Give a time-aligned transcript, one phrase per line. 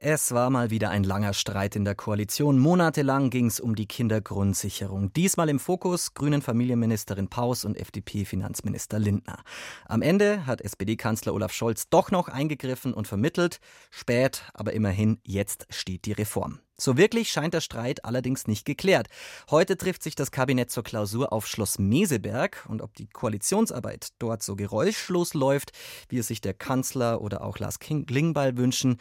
[0.00, 2.60] Es war mal wieder ein langer Streit in der Koalition.
[2.60, 5.12] Monatelang ging es um die Kindergrundsicherung.
[5.12, 9.42] Diesmal im Fokus grünen Familienministerin Paus und FDP-Finanzminister Lindner.
[9.86, 13.58] Am Ende hat SPD-Kanzler Olaf Scholz doch noch eingegriffen und vermittelt.
[13.90, 16.60] Spät, aber immerhin, jetzt steht die Reform.
[16.80, 19.08] So wirklich scheint der Streit allerdings nicht geklärt.
[19.50, 24.44] Heute trifft sich das Kabinett zur Klausur auf Schloss Meseberg und ob die Koalitionsarbeit dort
[24.44, 25.72] so geräuschlos läuft,
[26.08, 28.98] wie es sich der Kanzler oder auch Lars Klingbeil wünschen,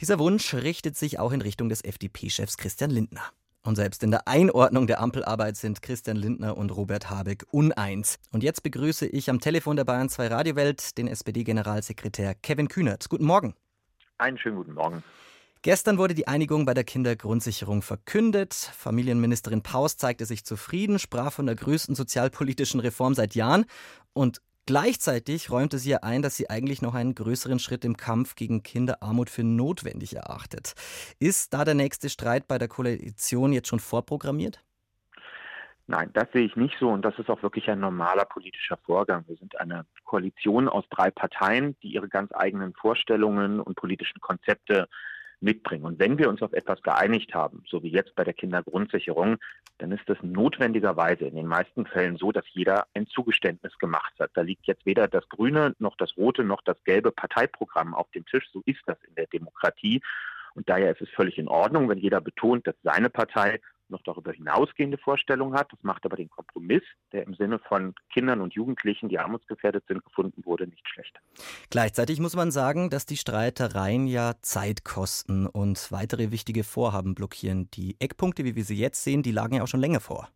[0.00, 3.22] dieser Wunsch richtet sich auch in Richtung des FDP-Chefs Christian Lindner.
[3.62, 8.18] Und selbst in der Einordnung der Ampelarbeit sind Christian Lindner und Robert Habeck uneins.
[8.30, 13.08] Und jetzt begrüße ich am Telefon der Bayern 2 Radiowelt den SPD-Generalsekretär Kevin Kühnert.
[13.08, 13.54] Guten Morgen.
[14.16, 15.02] Einen schönen guten Morgen.
[15.62, 18.54] Gestern wurde die Einigung bei der Kindergrundsicherung verkündet.
[18.54, 23.66] Familienministerin Paus zeigte sich zufrieden, sprach von der größten sozialpolitischen Reform seit Jahren
[24.12, 28.34] und Gleichzeitig räumte sie ja ein, dass sie eigentlich noch einen größeren Schritt im Kampf
[28.34, 30.74] gegen Kinderarmut für notwendig erachtet.
[31.18, 34.62] Ist da der nächste Streit bei der Koalition jetzt schon vorprogrammiert?
[35.86, 39.24] Nein, das sehe ich nicht so und das ist auch wirklich ein normaler politischer Vorgang.
[39.26, 44.86] Wir sind eine Koalition aus drei Parteien, die ihre ganz eigenen Vorstellungen und politischen Konzepte
[45.40, 45.84] mitbringen.
[45.84, 49.36] Und wenn wir uns auf etwas geeinigt haben, so wie jetzt bei der Kindergrundsicherung,
[49.78, 54.30] dann ist es notwendigerweise in den meisten Fällen so, dass jeder ein Zugeständnis gemacht hat.
[54.34, 58.26] Da liegt jetzt weder das grüne noch das rote noch das gelbe Parteiprogramm auf dem
[58.26, 58.48] Tisch.
[58.52, 60.00] So ist das in der Demokratie.
[60.54, 64.32] Und daher ist es völlig in Ordnung, wenn jeder betont, dass seine Partei noch darüber
[64.32, 65.72] hinausgehende Vorstellungen hat.
[65.72, 66.82] Das macht aber den Kompromiss,
[67.12, 71.18] der im Sinne von Kindern und Jugendlichen, die armutsgefährdet sind, gefunden wurde, nicht schlecht.
[71.70, 77.70] Gleichzeitig muss man sagen, dass die Streitereien ja Zeit kosten und weitere wichtige Vorhaben blockieren.
[77.72, 80.28] Die Eckpunkte, wie wir sie jetzt sehen, die lagen ja auch schon länger vor.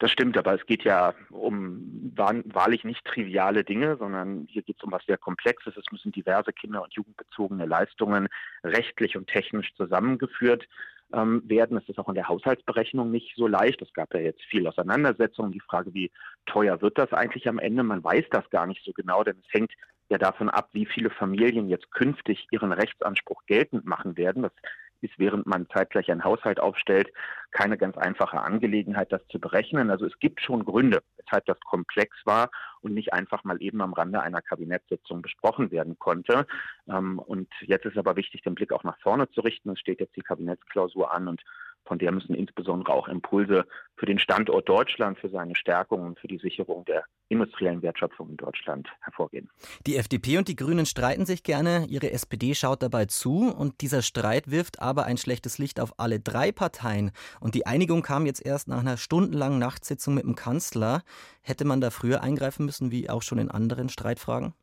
[0.00, 4.84] Das stimmt, aber es geht ja um wahrlich nicht triviale Dinge, sondern hier geht es
[4.84, 5.76] um was sehr Komplexes.
[5.76, 8.28] Es müssen diverse kinder- und jugendbezogene Leistungen
[8.62, 10.68] rechtlich und technisch zusammengeführt
[11.12, 11.76] ähm, werden.
[11.76, 13.80] Es ist auch in der Haushaltsberechnung nicht so leicht.
[13.82, 15.52] Es gab ja jetzt viel Auseinandersetzung.
[15.52, 16.10] Die Frage, wie
[16.46, 17.82] teuer wird das eigentlich am Ende?
[17.82, 19.72] Man weiß das gar nicht so genau, denn es hängt
[20.08, 24.42] ja davon ab, wie viele Familien jetzt künftig ihren Rechtsanspruch geltend machen werden.
[24.42, 24.52] Das
[25.00, 27.12] ist, während man zeitgleich einen Haushalt aufstellt,
[27.50, 29.90] keine ganz einfache Angelegenheit, das zu berechnen.
[29.90, 32.50] Also es gibt schon Gründe, weshalb das komplex war
[32.80, 36.46] und nicht einfach mal eben am Rande einer Kabinettssitzung besprochen werden konnte.
[36.88, 39.70] Ähm, und jetzt ist aber wichtig, den Blick auch nach vorne zu richten.
[39.70, 41.42] Es steht jetzt die Kabinettsklausur an und
[41.84, 43.66] von der müssen insbesondere auch Impulse
[43.98, 48.36] für den Standort Deutschland, für seine Stärkung und für die Sicherung der industriellen Wertschöpfung in
[48.36, 49.50] Deutschland hervorgehen.
[49.86, 51.86] Die FDP und die Grünen streiten sich gerne.
[51.88, 53.52] Ihre SPD schaut dabei zu.
[53.52, 57.10] Und dieser Streit wirft aber ein schlechtes Licht auf alle drei Parteien.
[57.40, 61.02] Und die Einigung kam jetzt erst nach einer stundenlangen Nachtsitzung mit dem Kanzler.
[61.42, 64.54] Hätte man da früher eingreifen müssen, wie auch schon in anderen Streitfragen?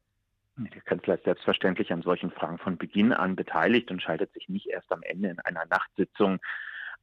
[0.58, 4.68] Der Kanzler ist selbstverständlich an solchen Fragen von Beginn an beteiligt und schaltet sich nicht
[4.68, 6.40] erst am Ende in einer Nachtsitzung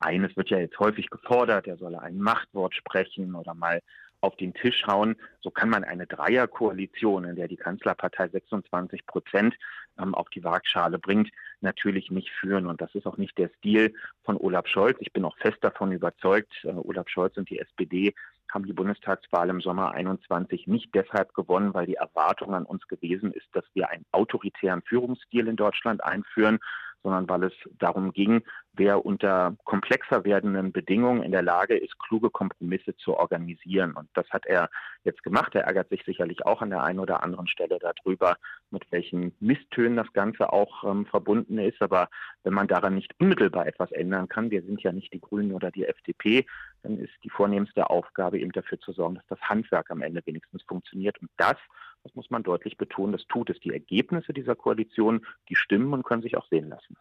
[0.02, 0.24] ein.
[0.24, 3.80] Es wird ja jetzt häufig gefordert, er solle ein Machtwort sprechen oder mal
[4.22, 5.16] auf den Tisch hauen.
[5.40, 9.56] So kann man eine Dreierkoalition, in der die Kanzlerpartei 26 Prozent
[9.98, 11.30] ähm, auf die Waagschale bringt,
[11.60, 12.66] natürlich nicht führen.
[12.66, 14.96] Und das ist auch nicht der Stil von Olaf Scholz.
[15.00, 18.14] Ich bin auch fest davon überzeugt, äh, Olaf Scholz und die SPD
[18.52, 23.32] haben die Bundestagswahl im Sommer 21 nicht deshalb gewonnen, weil die Erwartung an uns gewesen
[23.32, 26.58] ist, dass wir einen autoritären Führungsstil in Deutschland einführen,
[27.02, 28.42] sondern weil es darum ging,
[28.74, 33.92] wer unter komplexer werdenden Bedingungen in der Lage ist, kluge Kompromisse zu organisieren.
[33.92, 34.70] Und das hat er
[35.04, 35.54] jetzt gemacht.
[35.54, 38.36] Er ärgert sich sicherlich auch an der einen oder anderen Stelle darüber,
[38.70, 41.82] mit welchen Misstönen das Ganze auch ähm, verbunden ist.
[41.82, 42.08] Aber
[42.44, 45.70] wenn man daran nicht unmittelbar etwas ändern kann, wir sind ja nicht die Grünen oder
[45.70, 46.46] die FDP,
[46.82, 50.62] dann ist die vornehmste Aufgabe eben dafür zu sorgen, dass das Handwerk am Ende wenigstens
[50.62, 51.20] funktioniert.
[51.20, 51.56] Und das
[52.02, 53.60] das muss man deutlich betonen, das tut es.
[53.60, 56.96] Die Ergebnisse dieser Koalition, die stimmen und können sich auch sehen lassen.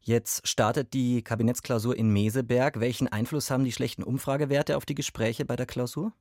[0.00, 2.80] Jetzt startet die Kabinettsklausur in Meseberg.
[2.80, 6.12] Welchen Einfluss haben die schlechten Umfragewerte auf die Gespräche bei der Klausur?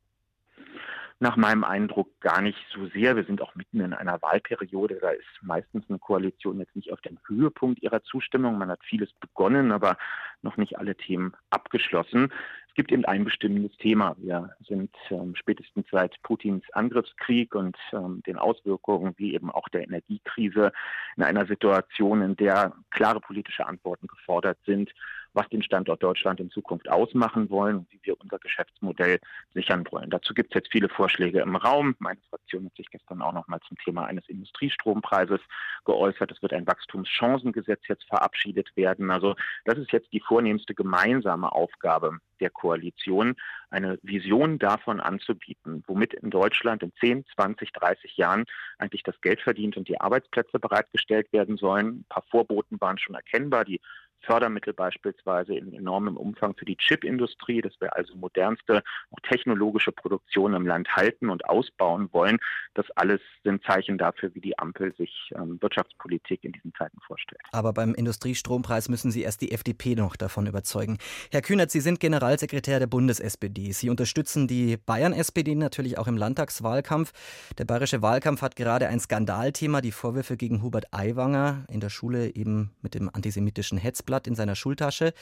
[1.20, 3.16] Nach meinem Eindruck gar nicht so sehr.
[3.16, 4.98] Wir sind auch mitten in einer Wahlperiode.
[5.02, 8.58] Da ist meistens eine Koalition jetzt nicht auf dem Höhepunkt ihrer Zustimmung.
[8.58, 9.98] Man hat vieles begonnen, aber
[10.42, 12.34] noch nicht alle Themen abgeschlossen.
[12.72, 14.16] Es gibt eben ein bestimmtes Thema.
[14.18, 19.84] Wir sind ähm, spätestens seit Putins Angriffskrieg und ähm, den Auswirkungen wie eben auch der
[19.84, 20.72] Energiekrise
[21.18, 24.90] in einer Situation, in der klare politische Antworten gefordert sind
[25.34, 29.20] was den Standort Deutschland in Zukunft ausmachen wollen und wie wir unser Geschäftsmodell
[29.54, 30.10] sichern wollen.
[30.10, 31.96] Dazu gibt es jetzt viele Vorschläge im Raum.
[32.00, 35.40] Meine Fraktion hat sich gestern auch noch mal zum Thema eines Industrietrompreises
[35.86, 36.32] geäußert.
[36.32, 39.12] Es wird ein Wachstumschancengesetz jetzt verabschiedet werden.
[39.12, 39.36] Also
[39.66, 43.36] das ist jetzt die vornehmste gemeinsame Aufgabe der Koalition,
[43.70, 48.46] eine Vision davon anzubieten, womit in Deutschland in 10, 20, 30 Jahren
[48.80, 51.88] eigentlich das Geld verdient und die Arbeitsplätze bereitgestellt werden sollen.
[51.88, 53.64] Ein paar Vorboten waren schon erkennbar.
[53.64, 53.80] Die
[54.24, 58.84] Fördermittel beispielsweise in enormem Umfang für die Chipindustrie, dass wir also modernste,
[59.24, 62.38] technologische Produktion im Land halten und ausbauen wollen.
[62.74, 67.42] Das alles sind Zeichen dafür, wie die Ampel sich ähm, Wirtschaftspolitik in diesen Zeiten vorstellt.
[67.52, 70.98] Aber beim Industriestrompreis müssen Sie erst die FDP noch davon überzeugen.
[71.32, 73.72] Herr Kühnert, Sie sind Generalsekretär der Bundes-SPD.
[73.72, 77.12] Sie unterstützen die Bayern-SPD natürlich auch im Landtagswahlkampf.
[77.58, 82.36] Der bayerische Wahlkampf hat gerade ein Skandalthema, die Vorwürfe gegen Hubert Aiwanger in der Schule
[82.36, 84.11] eben mit dem antisemitischen Hetzblatt.
[84.12, 85.14] Blatt in seiner Schultasche.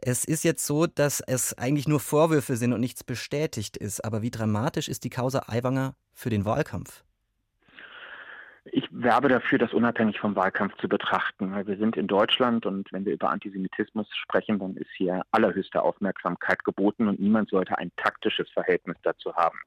[0.00, 4.04] Es ist jetzt so, dass es eigentlich nur Vorwürfe sind und nichts bestätigt ist.
[4.04, 7.02] Aber wie dramatisch ist die Causa Aiwanger für den Wahlkampf?
[8.70, 11.52] Ich werbe dafür, das unabhängig vom Wahlkampf zu betrachten.
[11.66, 16.62] Wir sind in Deutschland und wenn wir über Antisemitismus sprechen, dann ist hier allerhöchste Aufmerksamkeit
[16.62, 19.58] geboten und niemand sollte ein taktisches Verhältnis dazu haben.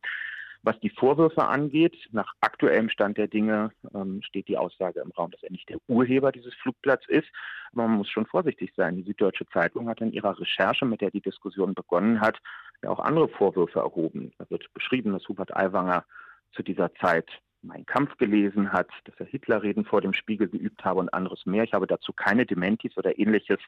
[0.63, 5.31] Was die Vorwürfe angeht, nach aktuellem Stand der Dinge ähm, steht die Aussage im Raum,
[5.31, 7.27] dass er nicht der Urheber dieses Flugblatts ist.
[7.71, 8.97] Aber man muss schon vorsichtig sein.
[8.97, 12.37] Die Süddeutsche Zeitung hat in ihrer Recherche, mit der die Diskussion begonnen hat,
[12.83, 14.33] ja auch andere Vorwürfe erhoben.
[14.37, 16.05] Da wird beschrieben, dass Hubert Aiwanger
[16.53, 17.27] zu dieser Zeit
[17.63, 21.63] mein Kampf gelesen hat, dass er Hitlerreden vor dem Spiegel geübt habe und anderes mehr.
[21.63, 23.59] Ich habe dazu keine Dementis oder ähnliches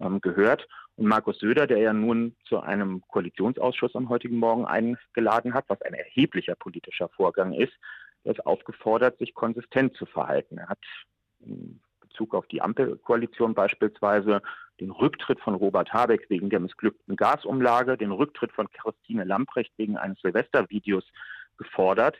[0.00, 0.66] ähm, gehört.
[0.96, 5.82] Und Markus Söder, der ja nun zu einem Koalitionsausschuss am heutigen Morgen eingeladen hat, was
[5.82, 7.72] ein erheblicher politischer Vorgang ist,
[8.24, 10.58] ist aufgefordert, sich konsistent zu verhalten.
[10.58, 10.78] Er hat
[11.40, 14.42] in Bezug auf die Ampelkoalition beispielsweise
[14.80, 19.96] den Rücktritt von Robert Habeck wegen der missglückten Gasumlage, den Rücktritt von Christine Lamprecht wegen
[19.96, 21.04] eines Silvestervideos
[21.56, 22.16] gefordert.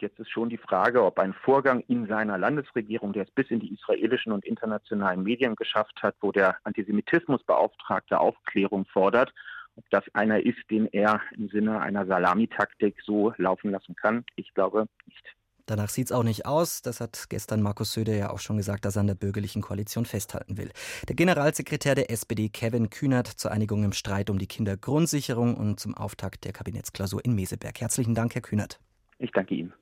[0.00, 3.60] Jetzt ist schon die Frage, ob ein Vorgang in seiner Landesregierung, der es bis in
[3.60, 9.32] die israelischen und internationalen Medien geschafft hat, wo der Antisemitismusbeauftragte Aufklärung fordert,
[9.76, 14.24] ob das einer ist, den er im Sinne einer Salamitaktik so laufen lassen kann.
[14.36, 15.36] Ich glaube nicht.
[15.70, 16.82] Danach sieht es auch nicht aus.
[16.82, 20.04] Das hat gestern Markus Söder ja auch schon gesagt, dass er an der bürgerlichen Koalition
[20.04, 20.72] festhalten will.
[21.08, 25.94] Der Generalsekretär der SPD, Kevin Kühnert, zur Einigung im Streit um die Kindergrundsicherung und zum
[25.94, 27.80] Auftakt der Kabinettsklausur in Meseberg.
[27.80, 28.80] Herzlichen Dank, Herr Kühnert.
[29.20, 29.74] Ich danke Ihnen.